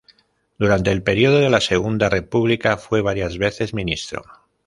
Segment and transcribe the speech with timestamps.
[0.57, 4.23] Durante el periodo de la Segunda República fue varias veces ministro.